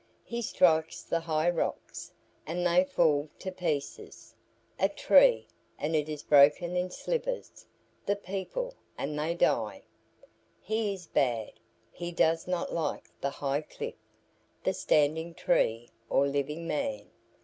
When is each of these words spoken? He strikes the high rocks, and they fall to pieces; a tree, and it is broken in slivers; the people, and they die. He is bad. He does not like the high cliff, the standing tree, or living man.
He 0.23 0.41
strikes 0.41 1.03
the 1.03 1.19
high 1.19 1.51
rocks, 1.51 2.11
and 2.47 2.65
they 2.65 2.83
fall 2.83 3.29
to 3.37 3.51
pieces; 3.51 4.33
a 4.79 4.89
tree, 4.89 5.47
and 5.77 5.95
it 5.95 6.09
is 6.09 6.23
broken 6.23 6.75
in 6.75 6.89
slivers; 6.89 7.67
the 8.07 8.15
people, 8.15 8.73
and 8.97 9.19
they 9.19 9.35
die. 9.35 9.83
He 10.59 10.91
is 10.95 11.05
bad. 11.05 11.51
He 11.91 12.11
does 12.11 12.47
not 12.47 12.73
like 12.73 13.11
the 13.21 13.29
high 13.29 13.61
cliff, 13.61 13.93
the 14.63 14.73
standing 14.73 15.35
tree, 15.35 15.91
or 16.09 16.25
living 16.27 16.67
man. 16.67 17.11